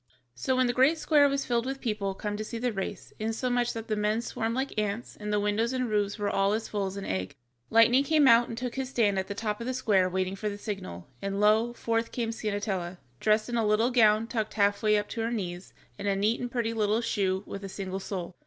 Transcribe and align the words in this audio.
So 0.33 0.55
when 0.55 0.65
the 0.65 0.73
great 0.73 0.97
square 0.97 1.29
was 1.29 1.45
filled 1.45 1.67
with 1.67 1.79
people 1.79 2.15
come 2.15 2.35
to 2.35 2.43
see 2.43 2.57
the 2.57 2.71
race, 2.73 3.13
insomuch 3.19 3.71
that 3.73 3.87
the 3.87 3.95
men 3.95 4.23
swarmed 4.23 4.55
like 4.55 4.75
ants, 4.79 5.15
and 5.15 5.31
the 5.31 5.39
windows 5.39 5.73
and 5.73 5.87
roofs 5.91 6.17
were 6.17 6.27
all 6.27 6.53
as 6.53 6.67
full 6.67 6.87
as 6.87 6.97
an 6.97 7.05
egg, 7.05 7.35
Lightning 7.69 8.03
came 8.03 8.27
out 8.27 8.47
and 8.49 8.57
took 8.57 8.73
his 8.73 8.89
stand 8.89 9.19
at 9.19 9.27
the 9.27 9.35
top 9.35 9.61
of 9.61 9.67
the 9.67 9.75
square 9.75 10.09
waiting 10.09 10.35
for 10.35 10.49
the 10.49 10.57
signal, 10.57 11.07
and 11.21 11.39
lo, 11.39 11.71
forth 11.73 12.11
came 12.11 12.31
Ciennetella, 12.31 12.97
dressed 13.19 13.47
in 13.47 13.57
a 13.57 13.63
little 13.63 13.91
gown 13.91 14.25
tucked 14.25 14.55
half 14.55 14.81
way 14.81 14.97
up 14.97 15.07
to 15.09 15.21
her 15.21 15.29
knees, 15.29 15.71
and 15.99 16.07
a 16.07 16.15
neat 16.15 16.41
and 16.41 16.49
pretty 16.51 16.73
little 16.73 17.01
shoe 17.01 17.43
with 17.45 17.63
a 17.63 17.69
single 17.69 17.99
sole. 17.99 18.33